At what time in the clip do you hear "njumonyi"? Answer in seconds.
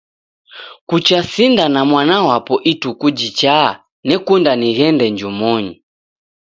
5.13-5.73